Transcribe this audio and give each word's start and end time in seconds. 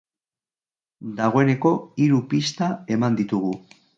Dagoeneko 1.19 1.73
hiru 2.05 2.21
pista 2.33 2.73
eman 2.99 3.23
ditugu. 3.23 3.55